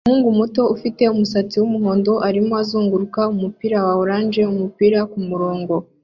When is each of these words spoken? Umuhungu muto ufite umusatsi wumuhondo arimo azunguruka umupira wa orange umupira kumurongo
Umuhungu 0.03 0.29
muto 0.39 0.61
ufite 0.75 1.03
umusatsi 1.13 1.55
wumuhondo 1.61 2.13
arimo 2.27 2.53
azunguruka 2.61 3.19
umupira 3.33 3.77
wa 3.85 3.93
orange 4.01 4.41
umupira 4.53 4.99
kumurongo 5.11 5.75